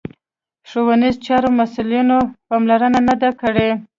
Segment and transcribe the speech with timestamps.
[0.61, 2.17] د ښوونیزو چارو مسوولینو
[2.49, 3.69] پاملرنه نه ده کړې